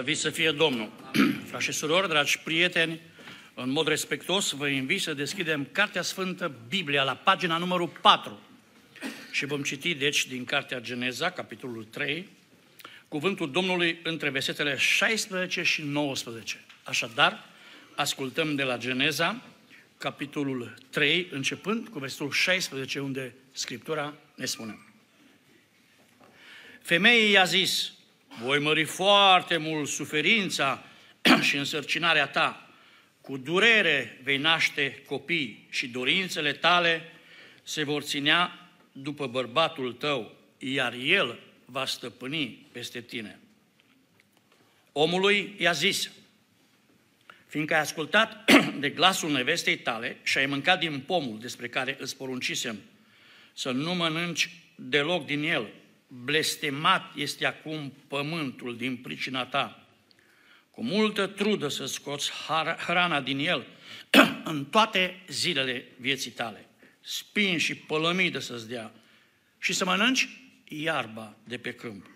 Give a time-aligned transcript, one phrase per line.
[0.00, 0.92] Slăvit să fie Domnul!
[1.48, 3.00] Frați și surori, dragi prieteni,
[3.54, 8.40] în mod respectos vă invit să deschidem Cartea Sfântă Biblia la pagina numărul 4
[9.30, 12.28] și vom citi deci din Cartea Geneza, capitolul 3,
[13.08, 16.64] cuvântul Domnului între versetele 16 și 19.
[16.82, 17.46] Așadar,
[17.94, 19.42] ascultăm de la Geneza,
[19.98, 24.78] capitolul 3, începând cu versetul 16, unde Scriptura ne spune.
[26.82, 27.92] Femeii i-a zis,
[28.38, 30.84] voi mări foarte mult suferința
[31.48, 32.70] și însărcinarea ta,
[33.20, 37.12] cu durere vei naște copii și dorințele tale
[37.62, 43.38] se vor ținea după bărbatul tău, iar el va stăpâni peste tine.
[44.92, 46.10] Omului i-a zis,
[47.46, 52.16] fiindcă ai ascultat de glasul nevestei tale și ai mâncat din pomul despre care îți
[52.16, 52.78] poruncisem
[53.52, 55.68] să nu mănânci deloc din el,
[56.10, 59.86] blestemat este acum pământul din pricina ta.
[60.70, 62.30] Cu multă trudă să scoți
[62.86, 63.66] hrana din el
[64.44, 66.66] în toate zilele vieții tale.
[67.00, 68.92] Spin și pălămidă să-ți dea
[69.58, 70.28] și să mănânci
[70.68, 72.06] iarba de pe câmp.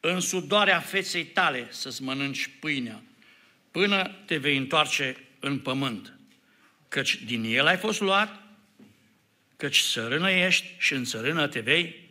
[0.00, 3.02] În sudoarea feței tale să-ți mănânci pâinea,
[3.70, 6.18] până te vei întoarce în pământ,
[6.88, 8.42] căci din el ai fost luat,
[9.56, 12.01] căci sărână ești și în sărână te vei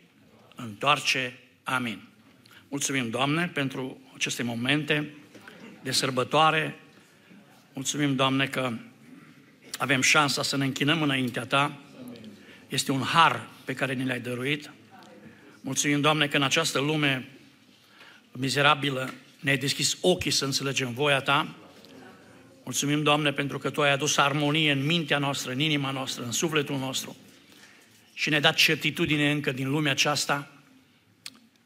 [0.62, 1.38] întoarce.
[1.62, 2.02] Amin.
[2.68, 5.14] Mulțumim, Doamne, pentru aceste momente
[5.82, 6.76] de sărbătoare.
[7.72, 8.72] Mulțumim, Doamne, că
[9.78, 11.78] avem șansa să ne închinăm înaintea Ta.
[12.68, 14.70] Este un har pe care ni l-ai dăruit.
[15.60, 17.28] Mulțumim, Doamne, că în această lume
[18.32, 21.54] mizerabilă ne-ai deschis ochii să înțelegem voia Ta.
[22.64, 26.32] Mulțumim, Doamne, pentru că Tu ai adus armonie în mintea noastră, în inima noastră, în
[26.32, 27.16] sufletul nostru
[28.14, 30.50] și ne-ai dat certitudine încă din lumea aceasta.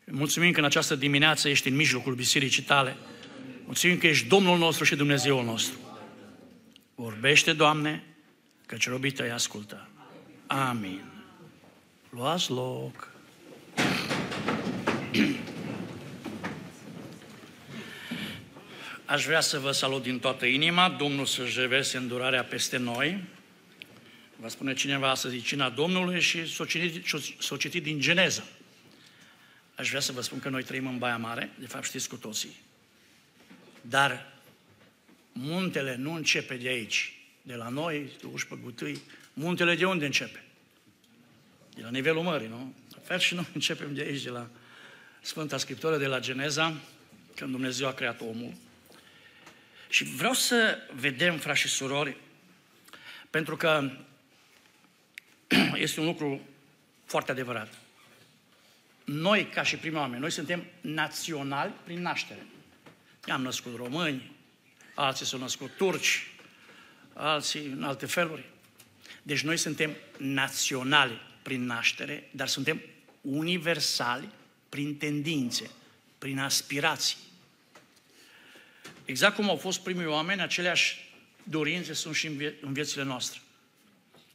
[0.05, 2.97] Mulțumim că în această dimineață ești în mijlocul bisericii tale.
[3.65, 5.79] Mulțumim că ești Domnul nostru și Dumnezeul nostru.
[6.95, 8.05] Vorbește, Doamne,
[8.67, 9.89] căci robii tăi ascultă.
[10.47, 11.05] Amin.
[12.11, 13.11] Luați loc.
[19.05, 23.25] Aș vrea să vă salut din toată inima, Domnul să-și reverse îndurarea peste noi.
[24.37, 27.07] Va spune cineva astăzi cina Domnului și s-o citit,
[27.39, 28.47] s-o citit din Geneză.
[29.75, 32.17] Aș vrea să vă spun că noi trăim în Baia Mare, de fapt știți cu
[32.17, 32.57] toții.
[33.81, 34.33] Dar
[35.33, 39.01] muntele nu începe de aici, de la noi, de uși pe gutâi.
[39.33, 40.45] Muntele de unde începe?
[41.75, 42.75] De la nivelul mării, nu?
[42.91, 44.49] La fel și noi începem de aici, de la
[45.21, 46.75] Sfânta Scriptură, de la Geneza,
[47.35, 48.53] când Dumnezeu a creat omul.
[49.89, 52.17] Și vreau să vedem, frați și surori,
[53.31, 53.91] pentru că
[55.75, 56.41] este un lucru
[57.05, 57.75] foarte adevărat.
[59.05, 62.47] Noi, ca și primi oameni, noi suntem naționali prin naștere.
[63.27, 64.33] Ne-am născut români,
[64.95, 66.27] alții s-au născut turci,
[67.13, 68.45] alții în alte feluri.
[69.23, 72.81] Deci noi suntem naționali prin naștere, dar suntem
[73.21, 74.29] universali
[74.69, 75.71] prin tendințe,
[76.19, 77.17] prin aspirații.
[79.05, 81.11] Exact cum au fost primii oameni, aceleași
[81.43, 83.41] dorințe sunt și în, vie- în viețile noastre.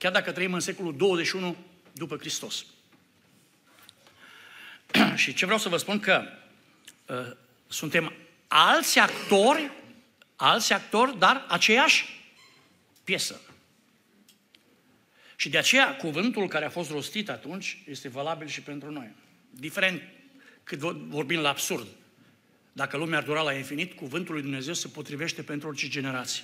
[0.02, 1.56] Chiar dacă trăim în secolul 21
[1.92, 2.66] după Hristos.
[5.16, 6.24] și ce vreau să vă spun că
[7.06, 7.16] uh,
[7.68, 8.14] suntem
[8.48, 9.72] alți actori,
[10.36, 12.06] alți actori, dar aceeași
[13.04, 13.42] piesă.
[15.36, 19.12] Și de aceea cuvântul care a fost rostit atunci este valabil și pentru noi.
[19.50, 20.02] Diferent
[20.64, 21.88] cât vorbim la absurd.
[22.74, 26.44] Dacă lumea ar dura la infinit, cuvântul lui Dumnezeu se potrivește pentru orice generație.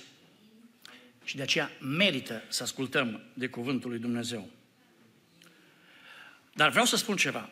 [1.28, 4.50] Și de aceea merită să ascultăm de cuvântul lui Dumnezeu.
[6.54, 7.50] Dar vreau să spun ceva.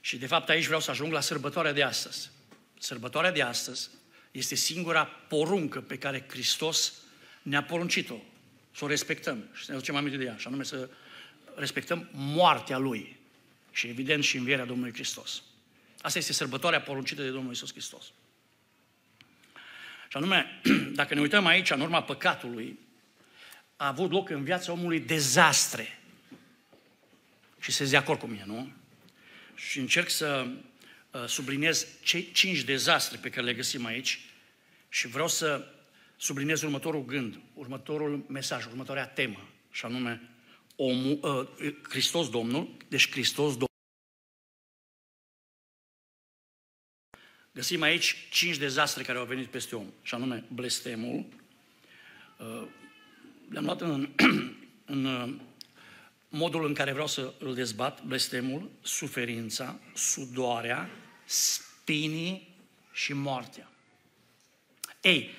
[0.00, 2.30] Și de fapt aici vreau să ajung la sărbătoarea de astăzi.
[2.78, 3.88] Sărbătoarea de astăzi
[4.30, 6.92] este singura poruncă pe care Hristos
[7.42, 8.16] ne-a poruncit-o.
[8.74, 10.36] Să o respectăm și să ne aducem aminte de ea.
[10.36, 10.90] Și anume să
[11.54, 13.16] respectăm moartea Lui.
[13.70, 15.42] Și evident și învierea Domnului Hristos.
[16.00, 18.12] Asta este sărbătoarea poruncită de Domnul Isus Hristos.
[20.12, 20.60] Și anume,
[21.00, 22.78] dacă ne uităm aici, în urma păcatului,
[23.76, 25.98] a avut loc în viața omului dezastre.
[27.60, 28.72] Și se de acord cu mine, nu?
[29.54, 30.46] Și încerc să
[31.10, 34.20] uh, subliniez cei cinci dezastre pe care le găsim aici
[34.88, 35.66] și vreau să
[36.16, 40.20] subliniez următorul gând, următorul mesaj, următoarea temă, și anume
[40.76, 43.71] omul, uh, Hristos Domnul, deci Hristos Domnul.
[47.52, 51.24] Găsim aici cinci dezastre care au venit peste om, și anume blestemul.
[52.38, 52.66] Uh,
[53.48, 54.08] le-am luat în,
[54.94, 55.34] în uh,
[56.28, 60.90] modul în care vreau să îl dezbat, blestemul, suferința, sudoarea,
[61.24, 62.48] spinii
[62.92, 63.70] și moartea.
[65.00, 65.30] Ei,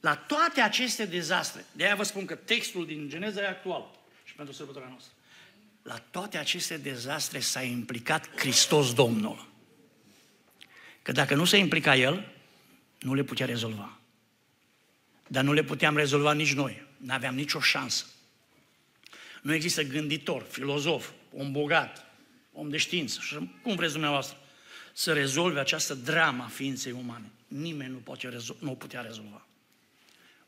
[0.00, 3.90] la toate aceste dezastre, de aia vă spun că textul din Geneza e actual
[4.24, 5.12] și pentru sărbătoarea noastră.
[5.82, 9.48] La toate aceste dezastre s-a implicat Hristos Domnul.
[11.08, 12.32] Că dacă nu se implica El,
[12.98, 13.98] nu le putea rezolva.
[15.26, 16.86] Dar nu le puteam rezolva nici noi.
[16.96, 18.04] Nu aveam nicio șansă.
[19.42, 22.06] Nu există gânditor, filozof, om bogat,
[22.52, 24.36] om de știință, și cum vreți dumneavoastră,
[24.92, 27.30] să rezolve această dramă a ființei umane.
[27.46, 29.46] Nimeni nu, poate rezolva, nu o putea rezolva.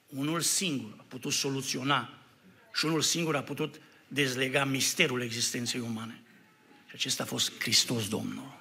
[0.07, 2.19] Unul singur a putut soluționa
[2.75, 6.23] și unul singur a putut dezlega misterul existenței umane.
[6.87, 8.60] Și acesta a fost Hristos Domnul.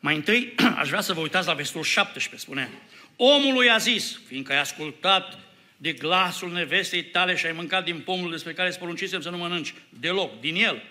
[0.00, 2.70] Mai întâi, aș vrea să vă uitați la versetul 17, spune,
[3.16, 5.38] Omului a zis, fiindcă ai ascultat
[5.76, 9.36] de glasul nevestei tale și ai mâncat din pomul despre care îți poruncisem să nu
[9.36, 10.82] mănânci deloc, din el.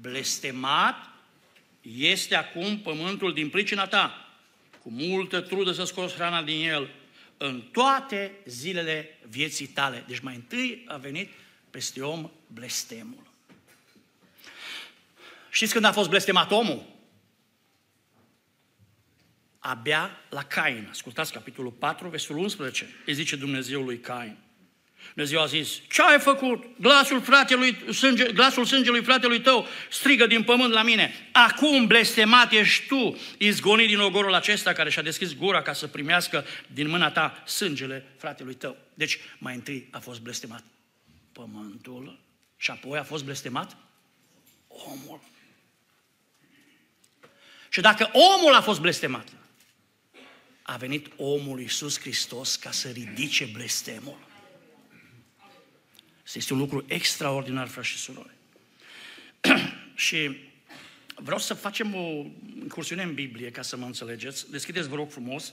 [0.00, 1.08] Blestemat
[1.98, 4.28] este acum pământul din pricina ta,
[4.82, 6.90] cu multă trudă să scoți hrana din el
[7.36, 10.04] în toate zilele vieții tale.
[10.06, 11.30] Deci mai întâi a venit
[11.70, 13.26] peste om blestemul.
[15.50, 16.97] Știți când a fost blestemat omul?
[19.58, 20.86] Abia la Cain.
[20.90, 22.94] Ascultați capitolul 4, versul 11.
[23.06, 24.36] Îi zice Dumnezeu lui Cain.
[25.14, 26.64] Dumnezeu a zis, ce ai făcut?
[26.80, 31.28] Glasul, fratelui, sânge, glasul sângelui fratelui tău strigă din pământ la mine.
[31.32, 36.44] Acum blestemat ești tu, izgonit din ogorul acesta care și-a deschis gura ca să primească
[36.66, 38.76] din mâna ta sângele fratelui tău.
[38.94, 40.62] Deci, mai întâi a fost blestemat
[41.32, 42.18] pământul
[42.56, 43.76] și apoi a fost blestemat
[44.68, 45.20] omul.
[47.68, 49.28] Și dacă omul a fost blestemat,
[50.70, 54.18] a venit omul Iisus Hristos ca să ridice blestemul.
[56.34, 58.34] Este un lucru extraordinar, frați și surori.
[59.94, 60.36] și
[61.14, 62.24] vreau să facem o
[62.60, 64.50] incursiune în Biblie ca să mă înțelegeți.
[64.50, 65.52] Deschideți, vă rog frumos,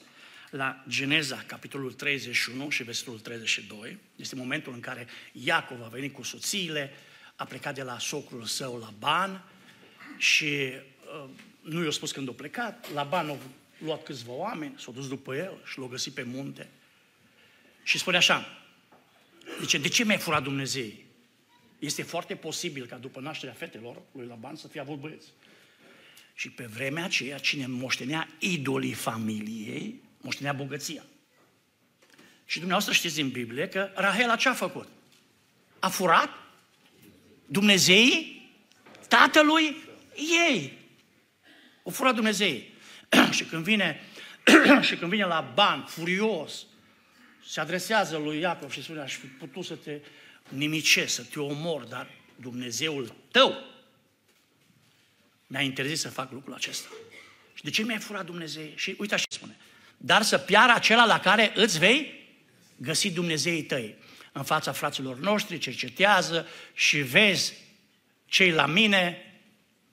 [0.50, 3.98] la Geneza, capitolul 31 și versetul 32.
[4.16, 6.94] Este momentul în care Iacov a venit cu soțiile,
[7.36, 9.44] a plecat de la socrul său la Ban
[10.18, 11.30] și uh,
[11.62, 12.94] nu i-a spus când a plecat.
[12.94, 13.38] Laban a
[13.86, 16.70] luat câțiva oameni, s-au dus după el și l-au găsit pe munte.
[17.84, 18.66] Și spune așa,
[19.60, 20.92] zice, de ce mi-ai furat Dumnezeu?
[21.80, 25.28] Este foarte posibil ca după nașterea fetelor lui Laban să fie avut băieți.
[26.34, 31.04] Și pe vremea aceea, cine moștenea idolii familiei, moștenea bogăția.
[32.46, 34.88] Și dumneavoastră știți din Biblie că Rahela ce a făcut?
[35.80, 36.30] A furat
[37.46, 38.50] Dumnezeii
[39.08, 39.76] tatălui
[40.48, 40.78] ei.
[41.84, 42.74] O furat Dumnezeii.
[43.32, 44.02] Și când vine
[44.88, 46.66] și când vine la ban, furios,
[47.48, 50.00] se adresează lui Iacov și spune, aș fi putut să te
[50.50, 53.74] nimicesc, să te omor, dar Dumnezeul tău
[55.48, 56.88] mi-a interzis să fac lucrul acesta.
[57.54, 58.72] Și de ce mi-ai furat Dumnezeu?
[58.76, 59.58] Și uite așa spune.
[59.98, 62.28] Dar să piară acela la care îți vei
[62.76, 63.96] găsi Dumnezeii tăi.
[64.32, 67.54] În fața fraților noștri, cercetează și vezi
[68.26, 69.18] cei la mine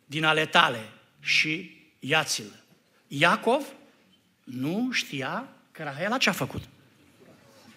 [0.07, 0.89] din ale tale
[1.21, 2.62] și iați-l.
[3.15, 3.67] Iacov
[4.45, 6.63] nu știa că Rahela ce a făcut?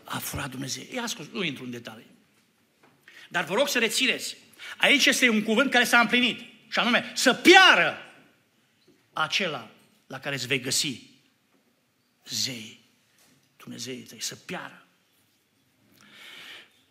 [0.03, 0.83] A furat Dumnezeu.
[0.93, 2.05] Ia scos, nu intru în detalii.
[3.29, 4.37] Dar vă rog să rețineți.
[4.77, 6.39] Aici este un cuvânt care s-a împlinit.
[6.69, 7.97] Și anume, să piară
[9.13, 9.71] acela
[10.07, 11.01] la care îți vei găsi
[12.25, 12.79] zei.
[13.57, 14.85] Dumnezeu tăi, să piară.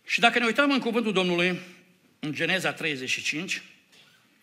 [0.04, 1.60] Și dacă ne uităm în cuvântul Domnului,
[2.18, 3.62] în Geneza 35,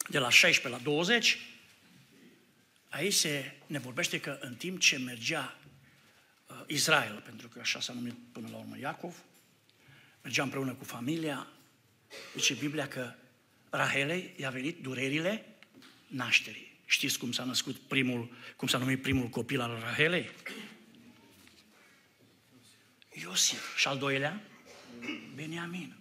[0.08, 1.38] de la 16 la 20,
[2.92, 5.58] Aici se ne vorbește că în timp ce mergea
[6.48, 9.16] uh, Israel, pentru că așa s-a numit până la urmă Iacov,
[10.22, 11.48] mergea împreună cu familia,
[12.36, 13.14] zice Biblia că
[13.70, 15.46] Rahelei i-a venit durerile
[16.08, 16.80] nașterii.
[16.86, 20.30] Știți cum s-a născut primul, cum s-a numit primul copil al Rahelei?
[23.14, 23.78] Iosif.
[23.78, 24.42] Și al doilea?
[25.36, 25.96] Beniamin.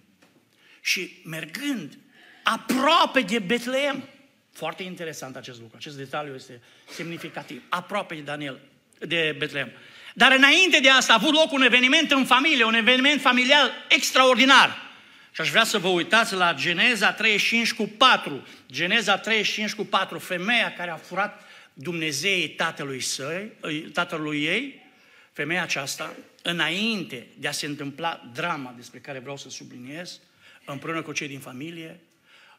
[0.80, 1.98] Și mergând
[2.44, 4.08] aproape de Betleem,
[4.52, 8.60] foarte interesant acest lucru, acest detaliu este semnificativ, aproape de Daniel,
[8.98, 9.70] de Betlehem.
[10.14, 14.88] Dar înainte de asta a avut loc un eveniment în familie, un eveniment familial extraordinar.
[15.32, 18.46] Și aș vrea să vă uitați la Geneza 35 cu 4.
[18.72, 23.52] Geneza 35 cu 4, femeia care a furat Dumnezeii tatălui, săi,
[23.92, 24.86] tatălui ei,
[25.32, 30.20] femeia aceasta, înainte de a se întâmpla drama despre care vreau să subliniez,
[30.64, 32.00] împreună cu cei din familie,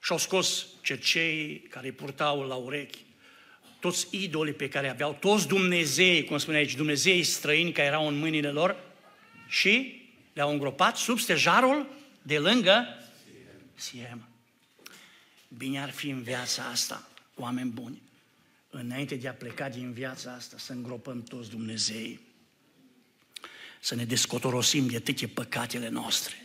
[0.03, 2.99] și-au scos cercei care îi purtau la urechi,
[3.79, 8.19] toți idolii pe care aveau, toți Dumnezei, cum spune aici, Dumnezei străini care erau în
[8.19, 8.75] mâinile lor
[9.47, 10.01] și
[10.33, 11.87] le-au îngropat sub stejarul
[12.21, 13.01] de lângă
[13.75, 14.27] Siem.
[15.47, 18.01] Bine ar fi în viața asta, oameni buni,
[18.69, 22.19] înainte de a pleca din viața asta, să îngropăm toți Dumnezei.
[23.79, 26.35] să ne descotorosim de toate păcatele noastre.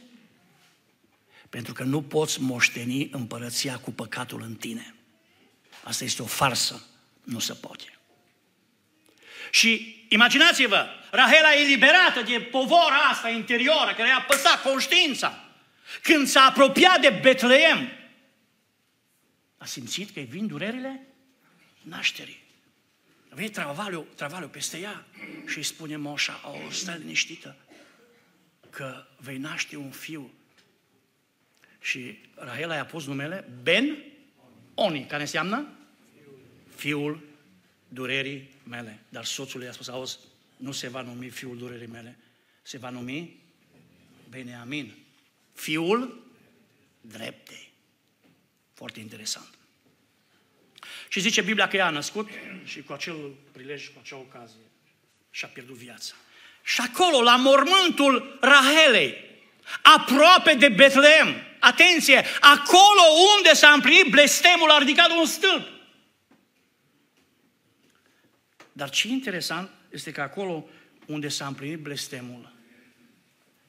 [1.56, 4.94] Pentru că nu poți moșteni împărăția cu păcatul în tine.
[5.82, 6.86] Asta este o farsă,
[7.24, 7.98] nu se poate.
[9.50, 15.44] Și imaginați-vă, Rahela e eliberată de povora asta interioară care i-a păsat conștiința.
[16.02, 17.92] Când s-a apropiat de Betleem,
[19.56, 21.06] a simțit că îi vin durerile
[21.82, 22.44] nașterii.
[23.28, 25.06] Vine travaliu, travaliu peste ea
[25.46, 27.56] și îi spune moșa, o, stai liniștită,
[28.70, 30.30] că vei naște un fiu.
[31.86, 33.96] Și Rahela i-a pus numele Ben
[34.74, 35.68] Oni, care înseamnă
[36.74, 37.20] fiul
[37.88, 39.02] durerii mele.
[39.08, 40.18] Dar soțul i-a spus, auzi,
[40.56, 42.18] nu se va numi fiul durerii mele,
[42.62, 43.36] se va numi
[44.28, 44.94] Beneamin,
[45.52, 46.26] fiul
[47.00, 47.72] dreptei.
[48.74, 49.54] Foarte interesant.
[51.08, 52.28] Și zice Biblia că ea a născut
[52.64, 54.70] și cu acel prilej, cu acea ocazie,
[55.30, 56.14] și-a pierdut viața.
[56.62, 59.25] Și acolo, la mormântul Rahelei,
[59.82, 63.02] aproape de Betleem, atenție, acolo
[63.36, 65.68] unde s-a împlinit blestemul, a ridicat un stâlp.
[68.72, 70.64] Dar ce interesant este că acolo
[71.06, 72.52] unde s-a împlinit blestemul,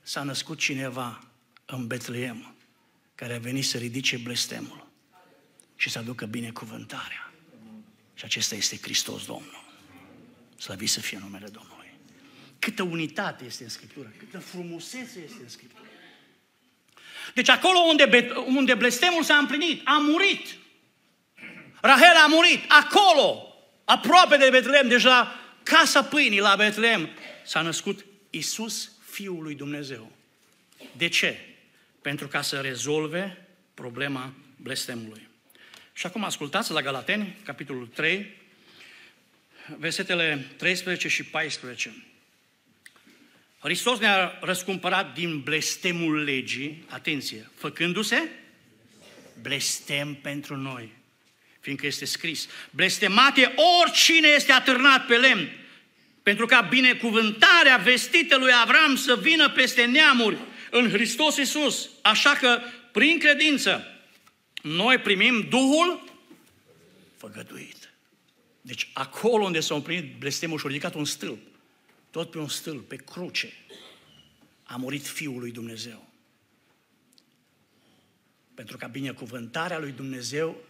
[0.01, 1.23] s-a născut cineva
[1.65, 2.55] în Betleem
[3.15, 4.87] care a venit să ridice blestemul
[5.75, 7.31] și să aducă binecuvântarea.
[8.13, 9.65] Și acesta este Hristos Domnul.
[10.57, 11.76] Slăvit să fie numele Domnului.
[12.59, 15.85] Câtă unitate este în Scriptură, câtă frumusețe este în Scriptură.
[17.33, 20.55] Deci acolo unde, unde blestemul s-a împlinit, a murit.
[21.81, 22.63] Rahel a murit.
[22.67, 27.09] Acolo, aproape de Betlehem, deja casa pâinii la Betlehem,
[27.45, 30.11] s-a născut Isus, Fiul lui Dumnezeu.
[30.91, 31.39] De ce?
[32.01, 35.27] Pentru ca să rezolve problema blestemului.
[35.93, 38.35] Și acum ascultați la Galateni, capitolul 3,
[39.77, 42.03] versetele 13 și 14.
[43.59, 48.29] Hristos ne-a răscumpărat din blestemul legii, atenție, făcându-se
[49.41, 50.89] blestem pentru noi,
[51.59, 55.49] fiindcă este scris, blestemate oricine este atârnat pe lemn,
[56.23, 60.37] pentru ca binecuvântarea vestită lui Avram să vină peste neamuri
[60.71, 61.89] în Hristos Iisus.
[62.01, 62.61] Așa că,
[62.91, 63.85] prin credință,
[64.61, 66.03] noi primim Duhul
[67.17, 67.93] făgăduit.
[68.61, 71.39] Deci acolo unde s-a împlinit blestemul și a ridicat un stâlp,
[72.11, 73.53] tot pe un stâlp, pe cruce,
[74.63, 76.07] a murit Fiul lui Dumnezeu.
[78.53, 80.63] Pentru ca binecuvântarea lui Dumnezeu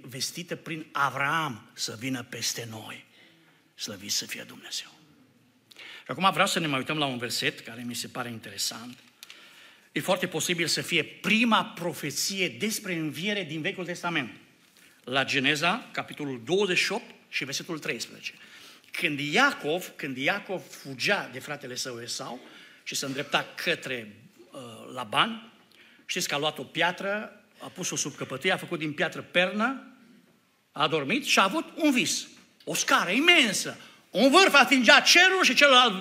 [0.00, 3.04] vestită prin Avram să vină peste noi.
[3.74, 4.90] Slăvit să fie Dumnezeu.
[5.76, 8.98] Și acum vreau să ne mai uităm la un verset care mi se pare interesant.
[9.92, 14.30] E foarte posibil să fie prima profeție despre înviere din Vechiul Testament.
[15.04, 18.34] La Geneza, capitolul 28 și versetul 13.
[18.92, 22.40] Când Iacov, când Iacov fugea de fratele său Esau
[22.82, 24.16] și se îndrepta către
[24.50, 24.60] uh,
[24.94, 25.52] Laban,
[26.06, 29.86] știți că a luat o piatră, a pus-o sub căpătâie, a făcut din piatră pernă,
[30.72, 32.26] a dormit și a avut un vis.
[32.64, 33.76] O scară imensă.
[34.10, 35.94] Un vârf atingea cerul și celălalt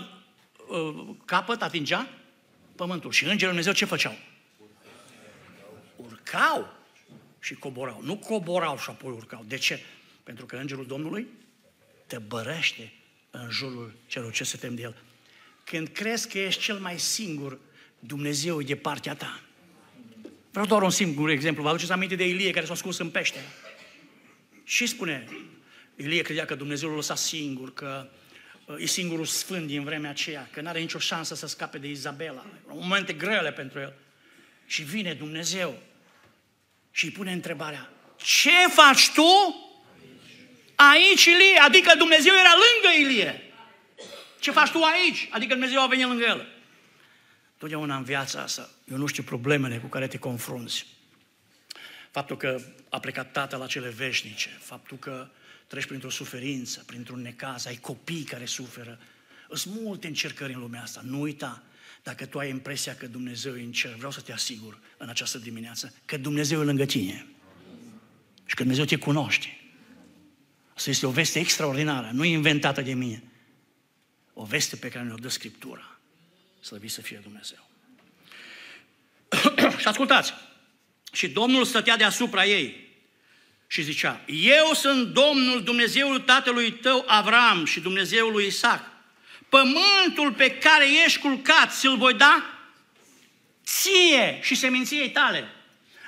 [0.67, 2.07] uh, capăt atingea
[2.75, 3.11] pământul.
[3.11, 4.17] Și îngerul Dumnezeu ce făceau?
[5.95, 6.73] Urcau
[7.39, 8.01] și coborau.
[8.03, 9.45] Nu coborau și apoi urcau.
[9.47, 9.83] De ce?
[10.23, 11.27] Pentru că îngerul Domnului
[12.11, 12.93] te bărește
[13.31, 14.95] în jurul celor ce se tem de el.
[15.63, 17.59] Când crezi că ești cel mai singur,
[17.99, 19.41] Dumnezeu e de partea ta.
[20.51, 21.63] Vreau doar un singur exemplu.
[21.63, 23.39] Vă aduceți aminte de Ilie care s-a ascuns în pește.
[24.63, 25.27] Și spune,
[25.95, 28.09] Ilie credea că Dumnezeu l-a lăsat singur, că
[28.77, 32.45] e singurul sfânt din vremea aceea, că nu are nicio șansă să scape de Izabela.
[32.67, 33.93] Momente grele pentru el.
[34.65, 35.81] Și vine Dumnezeu
[36.91, 39.55] și îi pune întrebarea, ce faci tu
[40.89, 41.59] aici, Ilie?
[41.67, 43.41] Adică Dumnezeu era lângă Ilie.
[44.39, 45.29] Ce faci tu aici?
[45.31, 46.47] Adică Dumnezeu a venit lângă el.
[47.57, 50.85] Totdeauna în viața asta, eu nu știu problemele cu care te confrunți.
[52.11, 55.29] Faptul că a plecat tata la cele veșnice, faptul că
[55.67, 58.99] treci printr-o suferință, printr-un necaz, ai copii care suferă.
[59.53, 61.01] Sunt multe încercări în lumea asta.
[61.03, 61.63] Nu uita,
[62.03, 65.37] dacă tu ai impresia că Dumnezeu e în cer, vreau să te asigur în această
[65.37, 67.25] dimineață că Dumnezeu e lângă tine.
[68.45, 69.60] Și că Dumnezeu te cunoaște.
[70.75, 73.23] Asta este o veste extraordinară, nu inventată de mine.
[74.33, 75.99] O veste pe care ne-o dă Scriptura.
[76.61, 77.69] Slăvit să fie Dumnezeu.
[79.81, 80.33] și ascultați,
[81.11, 82.89] și Domnul stătea deasupra ei
[83.67, 88.83] și zicea, eu sunt Domnul Dumnezeul tatălui tău Avram și Dumnezeul lui Isaac.
[89.49, 92.43] Pământul pe care ești culcat ți-l voi da
[93.65, 95.47] ție și seminției tale.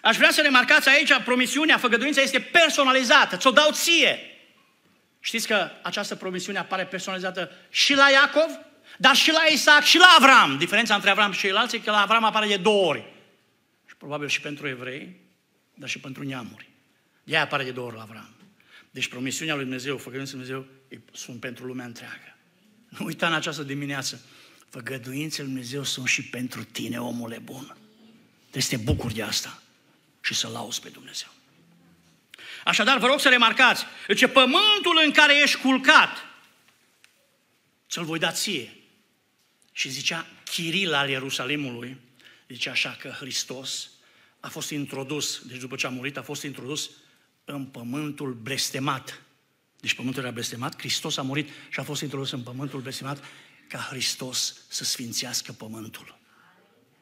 [0.02, 4.33] Aș vrea să remarcați aici, promisiunea, făgăduința este personalizată, ți-o dau ție.
[5.26, 8.50] Știți că această promisiune apare personalizată și la Iacov,
[8.98, 10.58] Dar și la Isaac și la Avram.
[10.58, 13.14] Diferența între Avram și ceilalți e că la Avram apare de două ori.
[13.86, 15.20] Și probabil și pentru evrei,
[15.74, 16.70] dar și pentru neamuri.
[17.24, 18.30] De aia apare de două ori la Avram.
[18.92, 20.68] Deci promisiunea lui Dumnezeu, făgăduința lui Dumnezeu,
[21.12, 22.38] sunt pentru lumea întreagă.
[22.90, 24.22] Nu uita în această dimineață,
[24.70, 27.78] făgăduințele lui Dumnezeu sunt și pentru tine, omule bun.
[28.42, 29.62] Trebuie să te bucuri de asta
[30.22, 31.30] și să lauzi pe Dumnezeu.
[32.64, 36.26] Așadar, vă rog să remarcați, ce pământul în care ești culcat,
[37.90, 38.78] ți-l voi da ție.
[39.72, 41.98] Și zicea Chiril al Ierusalimului,
[42.48, 43.90] zice așa că Hristos
[44.40, 46.90] a fost introdus, deci după ce a murit, a fost introdus
[47.46, 49.22] în pământul blestemat.
[49.80, 53.24] Deci pământul era blestemat, Hristos a murit și a fost introdus în pământul blestemat
[53.68, 56.18] ca Hristos să sfințească pământul.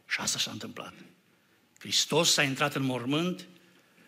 [0.07, 0.93] Și asta s-a întâmplat.
[1.79, 3.47] Hristos s-a intrat în mormânt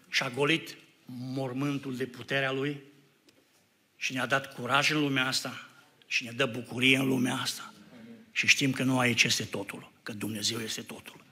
[0.09, 2.81] și a golit mormântul de puterea Lui
[3.95, 5.67] și ne-a dat curaj în lumea asta
[6.07, 7.73] și ne dă bucurie în lumea asta.
[8.31, 11.23] Și știm că nu aici este totul, că Dumnezeu este totul.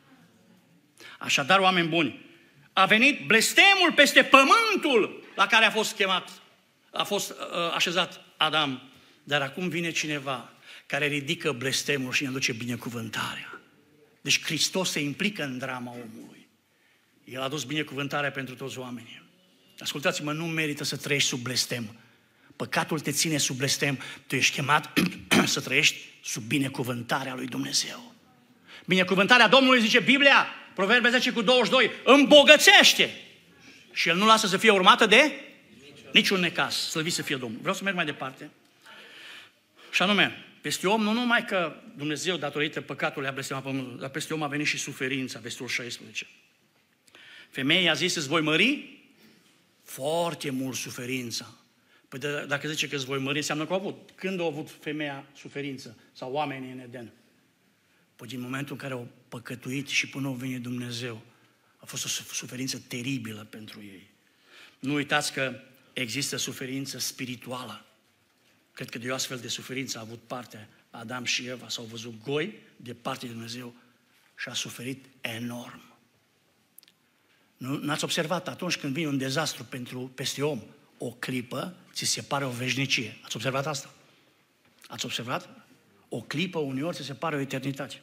[1.19, 2.25] Așadar, oameni buni,
[2.73, 6.41] a venit blestemul peste pământul la care a fost chemat,
[6.91, 7.35] a fost uh,
[7.73, 8.81] așezat Adam.
[9.23, 10.53] Dar acum vine cineva
[10.85, 13.59] care ridică blestemul și ne aduce binecuvântarea.
[14.21, 16.47] Deci Hristos se implică în drama omului.
[17.23, 19.20] El a adus binecuvântarea pentru toți oamenii.
[19.81, 21.95] Ascultați-mă, nu merită să trăiești sub blestem.
[22.55, 23.99] Păcatul te ține sub blestem.
[24.27, 24.93] Tu ești chemat
[25.45, 28.13] să trăiești sub binecuvântarea lui Dumnezeu.
[28.85, 33.09] Binecuvântarea Domnului, zice Biblia, Proverbe 10 cu 22, îmbogățește.
[33.93, 35.31] Și el nu lasă să fie urmată de
[36.13, 36.89] niciun necas.
[36.89, 37.59] Slăvit să fie Domnul.
[37.59, 38.49] Vreau să merg mai departe.
[39.91, 44.33] Și anume, peste om nu numai că Dumnezeu, datorită păcatului, a blestemat pământul, dar peste
[44.33, 46.27] om a venit și suferința, vestul 16.
[47.49, 49.00] Femeia a zis, îți voi mări
[49.93, 51.55] foarte mult suferința.
[52.07, 54.09] Păi de, dacă zice că îți voi mări, înseamnă că au avut.
[54.15, 57.11] Când au avut femeia suferință sau oamenii în Eden?
[58.15, 61.21] Păi din momentul în care au păcătuit și până au venit Dumnezeu,
[61.77, 64.09] a fost o suferință teribilă pentru ei.
[64.79, 65.59] Nu uitați că
[65.93, 67.85] există suferință spirituală.
[68.73, 72.23] Cred că de o astfel de suferință a avut parte Adam și Eva, s-au văzut
[72.23, 73.73] goi de parte de Dumnezeu
[74.37, 75.90] și a suferit enorm.
[77.61, 80.61] Nu, n-ați observat atunci când vine un dezastru pentru, peste om,
[80.97, 83.17] o clipă, ți se pare o veșnicie.
[83.21, 83.93] Ați observat asta?
[84.87, 85.49] Ați observat?
[86.09, 88.01] O clipă uneori ți se pare o eternitate.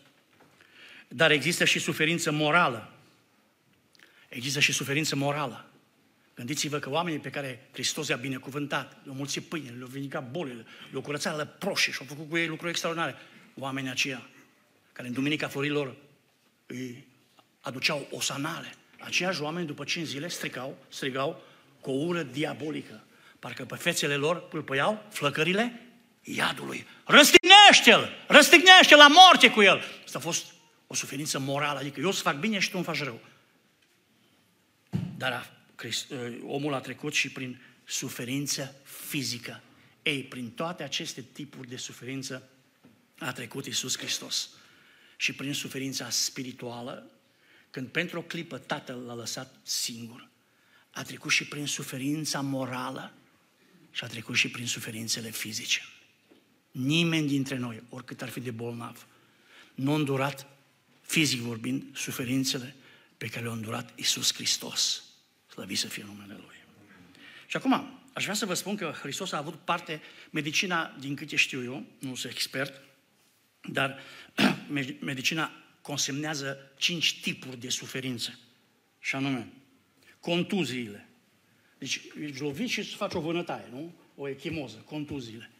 [1.09, 2.93] Dar există și suferință morală.
[4.29, 5.71] Există și suferință morală.
[6.35, 11.03] Gândiți-vă că oamenii pe care Hristos i-a binecuvântat, le-au mulțit pâine, le-au vindicat bolile, le-au
[11.03, 13.15] curățat lăproșii și au făcut cu ei lucruri extraordinare.
[13.55, 14.29] Oamenii aceia,
[14.93, 15.97] care în Duminica Florilor
[16.67, 17.07] îi
[17.61, 21.43] aduceau osanale, aceiași oameni după cinci zile strigau, strigau
[21.81, 23.05] cu o ură diabolică.
[23.39, 25.83] Parcă pe fețele lor pâlpăiau flăcările
[26.23, 26.87] iadului.
[27.05, 28.09] Răstignește-l!
[28.27, 29.83] Răstignește la moarte cu el!
[30.05, 30.45] Asta a fost
[30.87, 33.21] o suferință morală, adică eu să fac bine și tu îmi faci rău.
[35.17, 38.75] Dar a, Christ, ă, omul a trecut și prin suferință
[39.09, 39.63] fizică.
[40.03, 42.49] Ei, prin toate aceste tipuri de suferință
[43.19, 44.51] a trecut Isus Hristos.
[45.17, 47.11] Și prin suferința spirituală,
[47.71, 50.29] când pentru o clipă Tatăl l-a lăsat singur,
[50.91, 53.13] a trecut și prin suferința morală
[53.91, 55.83] și a trecut și prin suferințele fizice.
[56.71, 59.07] Nimeni dintre noi, oricât ar fi de bolnav,
[59.75, 60.47] nu a îndurat,
[61.01, 62.75] fizic vorbind, suferințele
[63.17, 65.05] pe care le-a îndurat Isus Hristos.
[65.51, 66.57] Slăvit să fie numele Lui.
[67.47, 70.01] Și acum, aș vrea să vă spun că Hristos a avut parte,
[70.31, 72.83] medicina, din câte știu eu, nu sunt expert,
[73.61, 73.99] dar
[75.01, 78.39] medicina consemnează cinci tipuri de suferințe.
[79.01, 79.53] Și anume,
[80.21, 81.09] contuziile.
[81.79, 83.95] Deci ești lovit și îți faci o vânătaie, nu?
[84.17, 85.51] O echimoză, contuziile.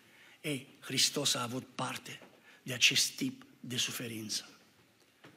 [0.41, 2.21] Ei, Hristos a avut parte
[2.63, 4.49] de acest tip de suferință.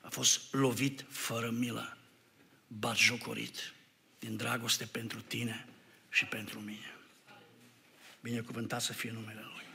[0.02, 1.98] A fost lovit fără milă,
[2.68, 3.74] batjocorit,
[4.20, 5.66] din dragoste pentru tine
[6.10, 6.96] și pentru mine.
[8.22, 9.66] Binecuvântat să fie numele Lui.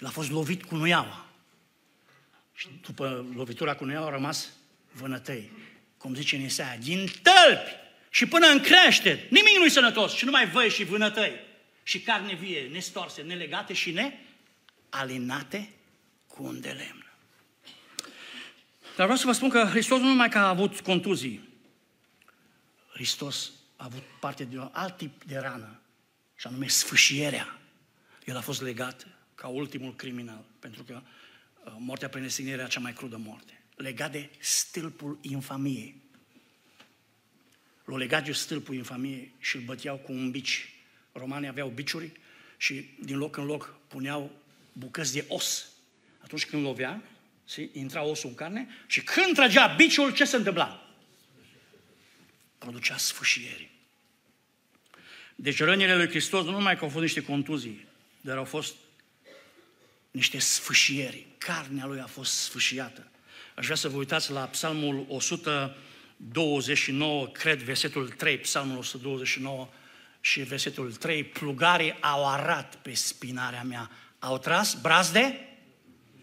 [0.00, 1.28] El a fost lovit cu nuiaua.
[2.54, 4.48] Și după lovitura cu nuiaua a rămas
[4.92, 5.50] vânătăi.
[5.96, 7.70] Cum zice în Isaia, din tălpi
[8.10, 11.32] și până în crește, nimic nu-i sănătos, și numai văi și vânătăi.
[11.82, 13.96] Și carne vie, nestorse, nelegate și
[14.90, 15.70] nealinate
[16.26, 17.12] cu un de lemn.
[18.96, 21.48] Dar vreau să vă spun că Hristos nu numai că a avut contuzii,
[22.92, 25.80] Hristos a avut parte de un alt tip de rană,
[26.36, 27.58] și anume sfâșierea.
[28.24, 31.23] El a fost legat ca ultimul criminal, pentru că uh,
[31.78, 33.62] moartea prin era cea mai crudă moarte.
[33.76, 36.02] Legat de stâlpul infamiei.
[37.84, 40.74] L-au legat de stâlpul infamiei și îl băteau cu un bici.
[41.12, 42.12] Romanii aveau biciuri
[42.56, 44.30] și din loc în loc puneau
[44.72, 45.74] bucăți de os
[46.24, 47.02] Atunci când lovea,
[47.72, 50.94] intra osul în carne și când tragea biciul, ce se întâmpla?
[52.58, 53.70] Producea sfâșieri.
[55.34, 57.86] Deci rănile lui Hristos nu numai că au fost niște contuzii,
[58.20, 58.74] dar au fost
[60.14, 61.26] niște sfâșieri.
[61.38, 63.06] Carnea lui a fost sfâșiată.
[63.54, 69.68] Aș vrea să vă uitați la psalmul 129, cred, versetul 3, psalmul 129
[70.20, 75.48] și versetul 3, plugarii au arat pe spinarea mea, au tras brazde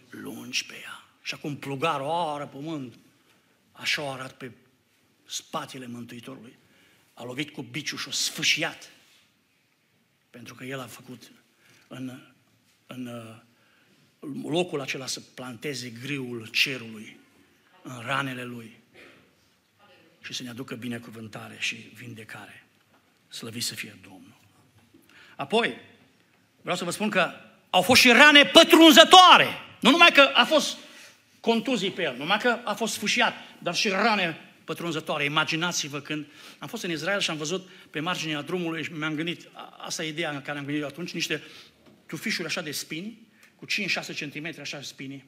[0.10, 1.04] lungi pe ea.
[1.22, 2.94] Și acum plugarul o ară pământ,
[3.72, 4.52] așa o arat pe
[5.26, 6.58] spatele Mântuitorului.
[7.14, 8.90] A lovit cu biciul și o sfâșiat.
[10.30, 11.32] Pentru că el a făcut
[11.88, 12.22] în,
[12.88, 13.10] în
[14.44, 17.20] locul acela să planteze griul cerului
[17.82, 18.80] în ranele lui
[20.22, 22.66] și să ne aducă binecuvântare și vindecare.
[23.30, 24.40] Slăvit să fie Domnul.
[25.36, 25.78] Apoi,
[26.62, 27.32] vreau să vă spun că
[27.70, 29.48] au fost și rane pătrunzătoare.
[29.80, 30.78] Nu numai că a fost
[31.40, 35.24] contuzii pe el, numai că a fost sfâșiat, dar și rane pătrunzătoare.
[35.24, 36.26] Imaginați-vă când
[36.60, 40.08] am fost în Israel și am văzut pe marginea drumului și mi-am gândit, asta e
[40.08, 41.44] ideea în care am gândit atunci, niște
[42.06, 43.31] tufișuri așa de spini,
[43.62, 43.70] cu 5-6
[44.20, 45.26] cm așa spini.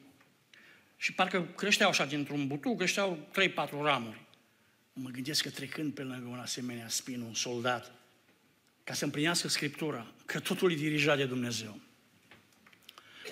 [0.96, 3.28] Și parcă creșteau așa dintr-un butuc, creșteau
[3.68, 4.20] 3-4 ramuri.
[4.92, 7.92] Mă gândesc că trecând pe lângă un asemenea spin, un soldat,
[8.84, 11.80] ca să împlinească Scriptura, că totul e dirijat de Dumnezeu.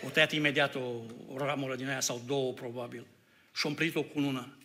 [0.05, 3.07] O tăiat imediat o, o ramură din aia sau două probabil
[3.55, 4.57] și-o împlinit-o cu una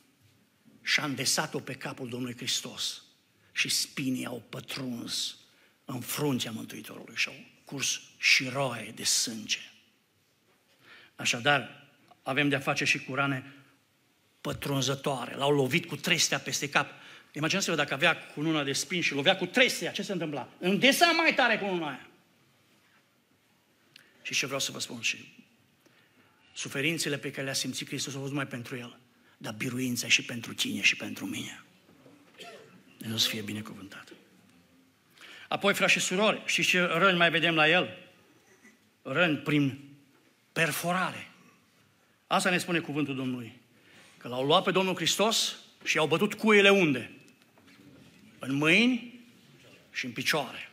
[0.82, 3.04] și a îndesat-o pe capul Domnului Hristos
[3.52, 5.38] și spinii au pătruns
[5.86, 9.60] în fruntea Mântuitorului și au curs și roaie de sânge.
[11.18, 11.88] Așadar,
[12.24, 13.54] avem de-a face și cu rane
[14.42, 15.36] pătrunzătoare.
[15.36, 16.90] L-au lovit cu trestea peste cap.
[17.32, 20.50] Imaginați-vă dacă avea cununa de spin și lovea cu trestea, ce se întâmpla?
[20.60, 22.08] Îndesa mai tare cununa aia.
[24.22, 25.34] Și ce vreau să vă spun și
[26.54, 29.00] suferințele pe care le-a simțit Hristos au fost numai pentru El,
[29.38, 31.64] dar biruința și pentru tine și pentru mine.
[32.98, 34.08] Dumnezeu să fie binecuvântat.
[35.48, 37.98] Apoi, frați și surori, și ce răni mai vedem la El?
[39.02, 39.87] Răni prin
[40.64, 41.32] perforare.
[42.28, 43.60] Asta ne spune cuvântul Domnului.
[44.18, 47.12] Că l-au luat pe Domnul Hristos și i-au bătut cuile unde?
[48.40, 49.22] În mâini
[49.92, 50.72] și în picioare.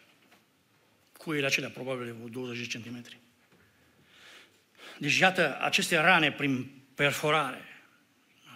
[1.16, 3.04] Cuile acelea probabil de 20 cm.
[4.98, 7.64] Deci, iată, aceste rane prin perforare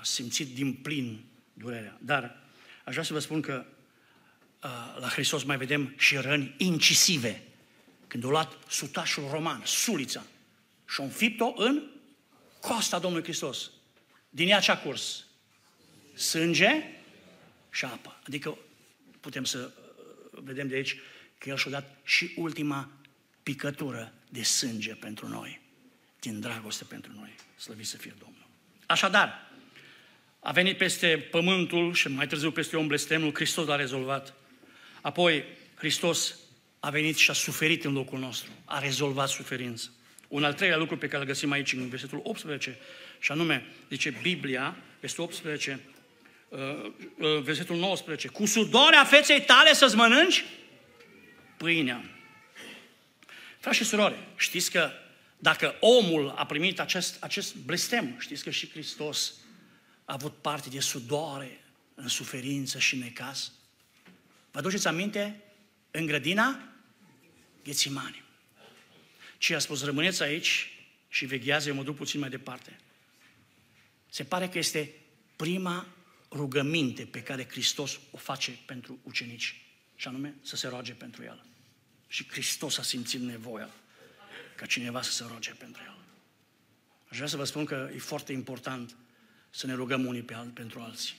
[0.01, 1.99] a simțit din plin durerea.
[2.01, 2.37] Dar
[2.85, 3.65] aș vrea să vă spun că
[4.99, 7.43] la Hristos mai vedem și răni incisive.
[8.07, 10.23] Când a luat sutașul roman, sulița,
[10.89, 11.83] și a înfipt-o în
[12.61, 13.71] costa Domnului Hristos.
[14.31, 15.27] Din ea ce-a curs?
[16.15, 16.83] Sânge
[17.71, 18.21] și apă.
[18.27, 18.59] Adică
[19.21, 20.97] putem să uh, vedem de aici
[21.39, 22.91] că El și-a dat și ultima
[23.43, 25.61] picătură de sânge pentru noi,
[26.21, 27.35] din dragoste pentru noi.
[27.57, 28.47] Slăvit să fie Domnul.
[28.87, 29.51] Așadar,
[30.41, 34.35] a venit peste pământul și mai târziu peste om blestemul, Hristos l-a rezolvat.
[35.01, 36.35] Apoi, Hristos
[36.81, 39.89] a venit și a suferit în locul nostru, a rezolvat suferința.
[40.29, 42.79] Un al treilea lucru pe care îl găsim aici în versetul 18,
[43.19, 45.81] și anume, zice Biblia, este 18,
[46.49, 46.59] uh,
[47.19, 50.45] uh, versetul 19, cu sudoarea feței tale să-ți mănânci
[51.57, 52.05] pâinea.
[53.59, 54.91] Frați și surori, știți că
[55.39, 59.35] dacă omul a primit acest, acest blestem, știți că și Hristos
[60.05, 61.61] a avut parte de sudoare
[61.95, 63.53] în suferință și necaz?
[64.51, 65.43] Vă aduceți aminte?
[65.91, 66.63] În grădina
[67.65, 68.28] Ghețimani.
[69.39, 70.73] Și a spus, rămâneți aici
[71.09, 72.79] și veghează, eu mă duc puțin mai departe.
[74.11, 74.95] Se pare că este
[75.37, 75.87] prima
[76.31, 79.63] rugăminte pe care Hristos o face pentru ucenici.
[79.97, 81.45] Și anume, să se roage pentru el.
[82.09, 83.71] Și Hristos a simțit nevoia
[84.57, 85.97] ca cineva să se roage pentru el.
[87.09, 88.97] Aș vrea să vă spun că e foarte important
[89.51, 91.15] să ne rugăm unii pe alt, pentru alții.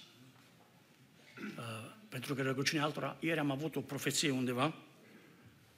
[1.37, 4.75] Uh, pentru că rugăciunea altora, ieri am avut o profeție undeva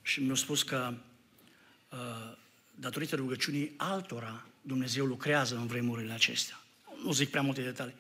[0.01, 1.11] și mi-a spus că Uh,
[2.75, 6.60] datorită rugăciunii altora, Dumnezeu lucrează în vremurile acestea.
[7.04, 7.95] Nu zic prea multe detalii.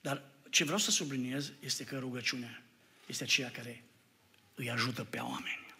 [0.00, 2.62] Dar ce vreau să subliniez este că rugăciunea
[3.06, 3.84] este aceea care
[4.54, 5.74] îi ajută pe oameni.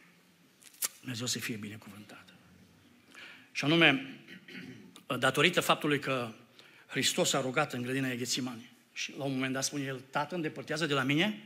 [1.01, 2.25] Dumnezeu să fie binecuvântat.
[3.53, 4.17] Și anume,
[5.19, 6.33] datorită faptului că
[6.87, 10.87] Hristos a rugat în grădina Eghețimani și la un moment dat spune el, Tată, îndepărtează
[10.87, 11.43] de la mine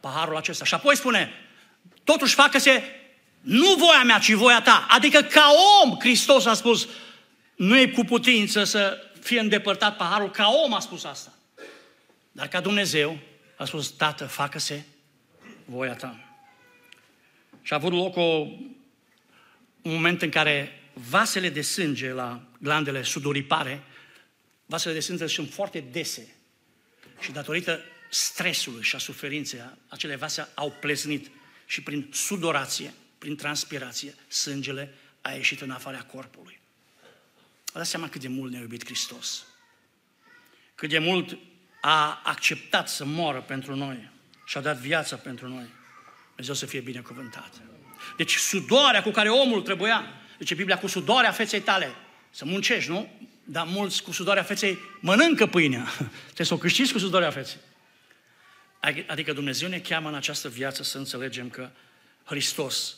[0.00, 0.64] paharul acesta.
[0.64, 1.32] Și apoi spune,
[2.04, 2.82] totuși facă-se
[3.40, 4.86] nu voia mea, ci voia ta.
[4.90, 5.50] Adică ca
[5.84, 6.88] om, Hristos a spus,
[7.56, 11.32] nu e cu putință să fie îndepărtat paharul, ca om a spus asta.
[12.32, 13.18] Dar ca Dumnezeu
[13.56, 14.84] a spus, Tată, facă-se
[15.64, 16.18] voia ta.
[17.62, 18.46] Și a avut loc o,
[19.82, 23.82] un moment în care vasele de sânge la glandele sudoripare,
[24.66, 26.34] vasele de sânge sunt foarte dese
[27.20, 31.30] și datorită stresului și a suferinței, acele vase au pleznit
[31.66, 36.60] și prin sudorație, prin transpirație, sângele a ieșit în afara corpului.
[37.72, 39.46] Vă dați seama cât de mult ne-a iubit Hristos.
[40.74, 41.38] Cât de mult
[41.80, 44.10] a acceptat să moară pentru noi
[44.44, 45.66] și a dat viața pentru noi.
[46.26, 47.52] Dumnezeu să fie binecuvântat.
[48.16, 50.06] Deci sudoarea cu care omul trebuia,
[50.38, 51.94] zice Biblia, cu sudoarea feței tale,
[52.30, 53.10] să muncești, nu?
[53.44, 55.84] Dar mulți cu sudoarea feței mănâncă pâinea.
[56.24, 57.60] Trebuie să o câștigi cu sudoarea feței.
[59.06, 61.70] Adică Dumnezeu ne cheamă în această viață să înțelegem că
[62.24, 62.96] Hristos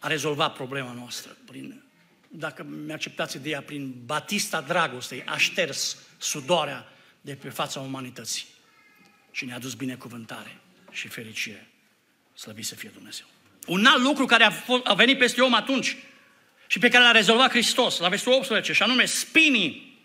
[0.00, 1.36] a rezolvat problema noastră.
[1.46, 1.82] Prin,
[2.28, 6.88] dacă mi-acceptați ideea, prin batista dragostei, a șters sudoarea
[7.20, 8.46] de pe fața umanității
[9.30, 10.60] și ne-a dus binecuvântare
[10.90, 11.68] și fericire.
[12.34, 13.26] Slăvit să fie Dumnezeu.
[13.66, 15.96] Un alt lucru care a, fost, a venit peste om atunci
[16.66, 19.98] și pe care l-a rezolvat Hristos, la versetul 18, și anume spinii.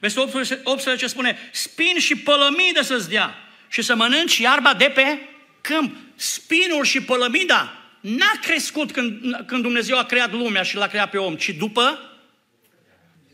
[0.00, 3.34] Versetul 18 spune, spini și pălămidă să-ți dea
[3.68, 5.18] și să mănânci iarba de pe
[5.60, 5.96] câmp.
[6.14, 11.18] Spinul și pălămida n-a crescut când, când Dumnezeu a creat lumea și l-a creat pe
[11.18, 11.98] om, ci după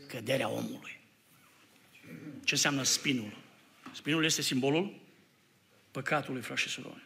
[0.07, 0.99] căderea omului.
[2.43, 3.37] Ce înseamnă spinul?
[3.91, 4.93] Spinul este simbolul
[5.91, 7.03] păcatului, frați și surori.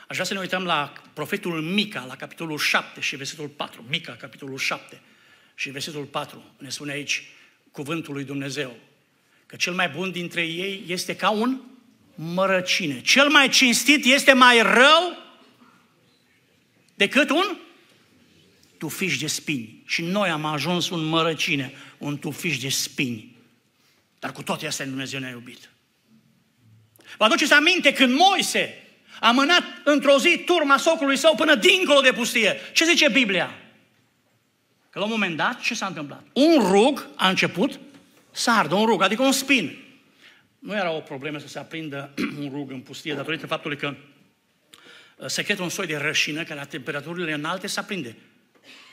[0.00, 3.84] Aș vrea să ne uităm la profetul Mica, la capitolul 7 și versetul 4.
[3.88, 5.00] Mica, capitolul 7
[5.54, 6.44] și versetul 4.
[6.58, 7.28] Ne spune aici
[7.70, 8.76] cuvântul lui Dumnezeu
[9.46, 11.60] că cel mai bun dintre ei este ca un
[12.14, 13.00] mărăcine.
[13.00, 15.16] Cel mai cinstit este mai rău
[17.00, 17.56] decât un
[18.78, 19.82] tufiș de spini.
[19.86, 23.36] Și noi am ajuns un mărăcine, un tufiș de spini.
[24.18, 25.70] Dar cu toate astea Dumnezeu ne-a iubit.
[27.18, 28.86] Vă aduceți aminte când Moise
[29.20, 32.56] a mânat într-o zi turma socului său până dincolo de pustie.
[32.72, 33.58] Ce zice Biblia?
[34.90, 36.24] Că la un moment dat, ce s-a întâmplat?
[36.32, 37.80] Un rug a început
[38.30, 39.84] să ardă, un rug, adică un spin.
[40.58, 43.94] Nu era o problemă să se aprindă un rug în pustie, datorită faptului că
[45.20, 48.16] uh, secretul un soi de rășină care la temperaturile înalte se aprinde.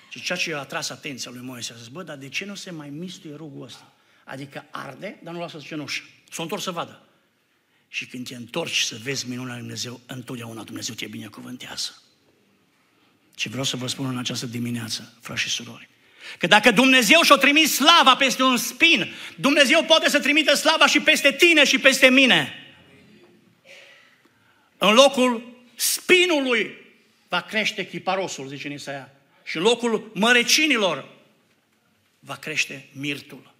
[0.09, 2.55] Și ceea ce a atras atenția lui Moise a zis, bă, dar de ce nu
[2.55, 3.93] se mai mistuie rugul ăsta?
[4.23, 6.01] Adică arde, dar nu lasă cenușă.
[6.31, 7.07] S-a întors să vadă.
[7.87, 12.01] Și când te întorci să vezi minunea lui Dumnezeu, întotdeauna Dumnezeu te binecuvântează.
[13.35, 15.89] Ce vreau să vă spun în această dimineață, frați și surori,
[16.37, 20.99] că dacă Dumnezeu și-o trimis slava peste un spin, Dumnezeu poate să trimită slava și
[20.99, 22.53] peste tine și peste mine.
[24.77, 26.75] În locul spinului
[27.27, 29.13] va crește chiparosul, zice în Isaia.
[29.43, 31.09] Și în locul mărecinilor
[32.19, 33.53] va crește mirtul.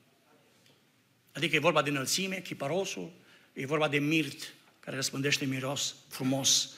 [1.32, 3.12] Adică e vorba de înălțime, chiparosul,
[3.58, 6.70] E vorba de mirt care răspândește miros frumos.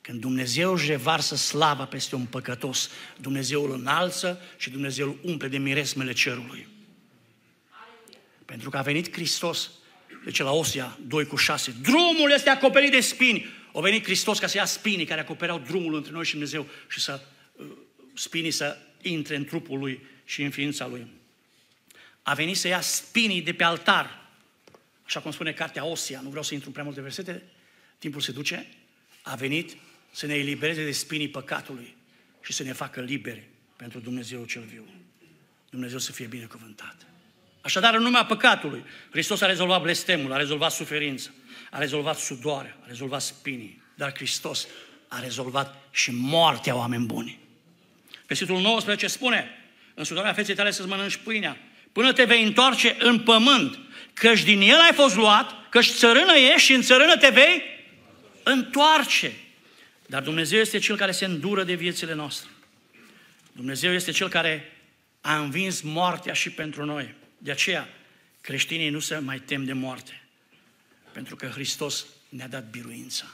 [0.00, 5.48] Când Dumnezeu își revarsă slava peste un păcătos, Dumnezeu îl înalță și Dumnezeu îl umple
[5.48, 6.68] de miresmele cerului.
[8.44, 9.70] Pentru că a venit Hristos,
[10.24, 13.46] deci la Osia 2 cu 6, drumul este acoperit de spini.
[13.76, 17.00] A venit Hristos ca să ia spinii care acopereau drumul între noi și Dumnezeu și
[17.00, 17.20] să
[17.52, 17.66] uh,
[18.14, 21.06] spinii să intre în trupul lui și în ființa lui.
[22.22, 24.28] A venit să ia spinii de pe altar,
[25.04, 27.42] așa cum spune cartea Osia, nu vreau să intru prea multe versete,
[27.98, 28.66] timpul se duce,
[29.22, 29.76] a venit
[30.10, 31.96] să ne elibereze de spinii păcatului
[32.42, 34.84] și să ne facă liberi pentru Dumnezeu cel viu.
[35.70, 37.06] Dumnezeu să fie binecuvântat.
[37.60, 41.30] Așadar, în numea păcatului, Hristos a rezolvat blestemul, a rezolvat suferința,
[41.70, 44.66] a rezolvat sudoarea, a rezolvat spinii, dar Hristos
[45.08, 47.38] a rezolvat și moartea oameni buni.
[48.26, 49.50] Versetul 19 spune,
[49.94, 51.56] în sudoarea feței tale să-ți mănânci pâinea,
[51.92, 53.78] până te vei întoarce în pământ,
[54.12, 57.62] căci din el ai fost luat, căci țărână ești și în țărână te vei
[58.42, 59.32] întoarce.
[60.06, 62.48] Dar Dumnezeu este Cel care se îndură de viețile noastre.
[63.52, 64.72] Dumnezeu este Cel care
[65.20, 67.14] a învins moartea și pentru noi.
[67.38, 67.88] De aceea,
[68.40, 70.25] creștinii nu se mai tem de moarte.
[71.16, 73.24] Pentru că Hristos ne-a dat biruința.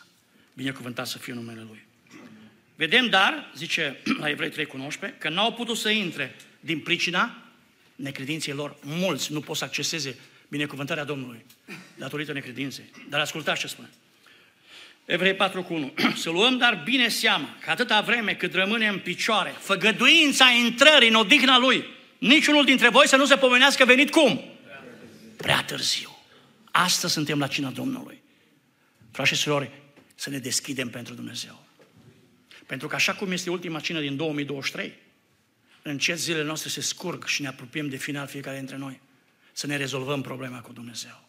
[0.55, 1.85] Binecuvântat să fie numele Lui.
[2.77, 7.43] Vedem, dar, zice la Evrei 3 cu 19, că n-au putut să intre din pricina
[7.97, 8.77] necredinței lor.
[8.83, 10.19] Mulți nu pot să acceseze
[10.49, 11.45] binecuvântarea Domnului,
[11.95, 12.85] datorită necredinței.
[13.09, 13.91] Dar ascultați ce spune.
[15.05, 15.93] Evrei 4 cu 1.
[16.23, 21.15] Să luăm dar bine seama că atâta vreme cât rămâne în picioare făgăduința intrării în
[21.15, 21.85] odihna Lui,
[22.19, 24.45] niciunul dintre voi să nu se pomenească venit cum?
[25.37, 26.12] Prea târziu.
[26.73, 28.23] Astăzi suntem la cina Domnului.
[29.11, 29.71] Frați și surori,
[30.15, 31.65] să ne deschidem pentru Dumnezeu.
[32.67, 34.93] Pentru că așa cum este ultima cină din 2023,
[35.83, 39.01] încet zilele noastre se scurg și ne apropiem de final fiecare dintre noi
[39.53, 41.29] să ne rezolvăm problema cu Dumnezeu.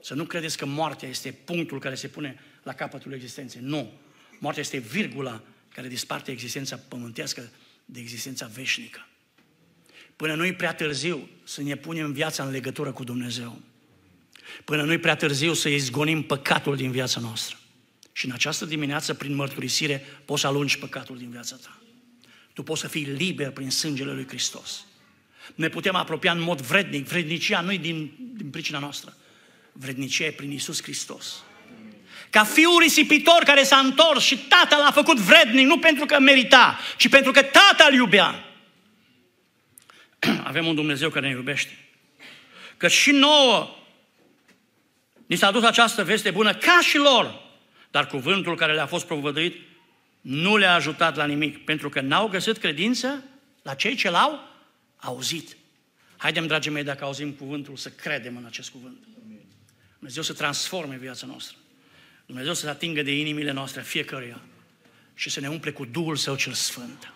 [0.00, 3.60] Să nu credeți că moartea este punctul care se pune la capătul existenței.
[3.64, 3.92] Nu.
[4.38, 5.42] Moartea este virgula
[5.74, 7.50] care disparte existența pământească
[7.84, 9.06] de existența veșnică.
[10.16, 13.62] până nu-i prea târziu să ne punem viața în legătură cu Dumnezeu.
[14.64, 17.56] Până nu-i prea târziu să izgonim păcatul din viața noastră.
[18.12, 21.78] Și în această dimineață, prin mărturisire, poți să alungi păcatul din viața ta.
[22.52, 24.86] Tu poți să fii liber prin sângele lui Hristos.
[25.54, 27.06] Ne putem apropia în mod vrednic.
[27.06, 29.16] Vrednicia nu e din, din pricina noastră.
[29.72, 31.42] Vrednicia e prin Isus Hristos.
[32.30, 36.78] Ca fiul risipitor care s-a întors și tatăl l-a făcut vrednic, nu pentru că merita,
[36.96, 38.44] ci pentru că tatăl îl iubea.
[40.44, 41.78] Avem un Dumnezeu care ne iubește.
[42.76, 43.76] Că și nouă
[45.26, 47.42] ni s-a adus această veste bună ca și lor,
[47.90, 49.56] dar cuvântul care le-a fost provăduit
[50.20, 53.24] nu le-a ajutat la nimic, pentru că n-au găsit credință
[53.62, 54.40] la cei ce l-au
[54.96, 55.56] auzit.
[56.16, 58.96] Haidem, dragii mei, dacă auzim cuvântul, să credem în acest cuvânt.
[59.98, 61.56] Dumnezeu să transforme viața noastră.
[62.26, 64.40] Dumnezeu să se atingă de inimile noastre fiecăruia
[65.14, 67.12] și să ne umple cu Duhul Său cel Sfânt.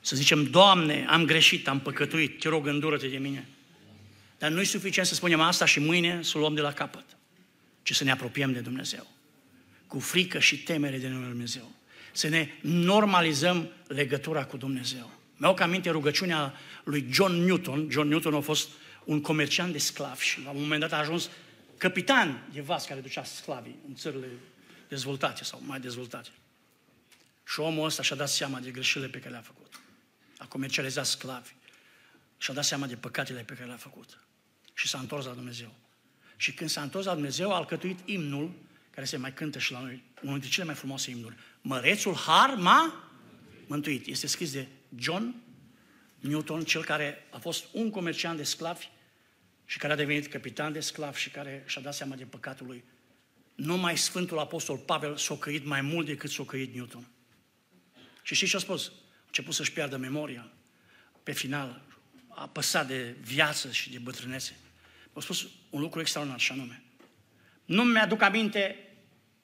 [0.00, 3.48] Să zicem, Doamne, am greșit, am păcătuit, te rog, îndură-te de mine.
[4.42, 7.04] Dar nu e suficient să spunem asta și mâine să o luăm de la capăt,
[7.82, 9.06] ci să ne apropiem de Dumnezeu.
[9.86, 11.72] Cu frică și temere de numele Dumnezeu.
[12.12, 15.10] Să ne normalizăm legătura cu Dumnezeu.
[15.36, 17.88] Mi-au aminte rugăciunea lui John Newton.
[17.90, 18.68] John Newton a fost
[19.04, 21.30] un comerciant de sclavi și la un moment dat a ajuns
[21.76, 24.28] capitan de vas care ducea sclavii în țările
[24.88, 26.30] dezvoltate sau mai dezvoltate.
[27.44, 29.80] Și omul ăsta și-a dat seama de greșelile pe care le-a făcut.
[30.38, 31.50] A comercializat sclavi.
[32.38, 34.18] Și-a dat seama de păcatele pe care le-a făcut.
[34.82, 35.74] Și s-a întors la Dumnezeu.
[36.36, 38.52] Și când s-a întors la Dumnezeu, a alcătuit imnul
[38.90, 41.36] care se mai cântă și la noi, unul dintre cele mai frumoase imnuri.
[41.60, 43.10] Mărețul Har m-a
[43.66, 44.06] mântuit.
[44.06, 44.66] Este scris de
[44.98, 45.34] John
[46.20, 48.88] Newton, cel care a fost un comerciant de sclavi
[49.64, 52.84] și care a devenit capitan de sclav și care și-a dat seama de păcatul lui.
[53.54, 57.06] Numai Sfântul Apostol Pavel s-a căit mai mult decât s-a căit Newton.
[58.22, 58.86] Și știți ce a spus?
[58.86, 58.92] A
[59.26, 60.52] început să-și piardă memoria.
[61.22, 61.82] Pe final,
[62.28, 64.56] a păsat de viață și de bătrânețe.
[65.12, 66.82] A spus un lucru extraordinar și anume.
[67.64, 68.76] Nu mi-aduc aminte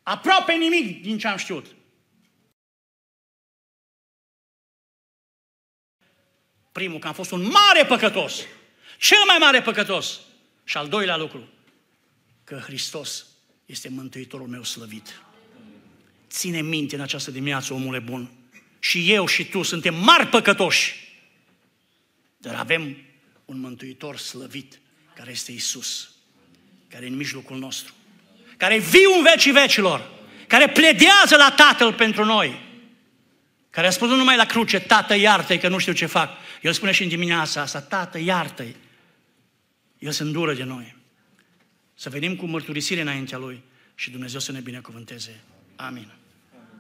[0.03, 1.67] aproape nimic din ce am știut.
[6.73, 8.41] Primul, că am fost un mare păcătos.
[8.99, 10.21] Cel mai mare păcătos.
[10.65, 11.49] Și al doilea lucru,
[12.45, 13.27] că Hristos
[13.67, 15.23] este Mântuitorul meu slăvit.
[16.29, 18.31] Ține minte în această dimineață, omule bun.
[18.79, 21.15] Și eu și tu suntem mari păcătoși.
[22.37, 22.97] Dar avem
[23.45, 24.81] un Mântuitor slăvit,
[25.19, 26.11] care este Isus,
[26.89, 27.93] care e în mijlocul nostru,
[28.57, 30.11] care e viu în vecii vecilor,
[30.47, 32.67] care pledează la Tatăl pentru noi,
[33.71, 36.31] care a spus nu numai la cruce, Tată, iartă că nu știu ce fac.
[36.63, 38.77] El spune și în dimineața asta, Tată, iartă-i.
[39.99, 40.97] El se îndură de noi.
[41.95, 43.63] Să venim cu mărturisire înaintea Lui
[43.95, 45.41] și Dumnezeu să ne binecuvânteze.
[45.77, 46.18] Amin.